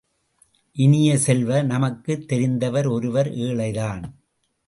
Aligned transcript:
இனிய 0.75 1.17
செல்வ, 1.17 1.61
நமக்குத் 1.63 2.33
தெரிந்தவர் 2.33 2.89
ஒருவர் 2.91 3.33
ஏழை 3.39 3.71
தான்! 3.71 4.01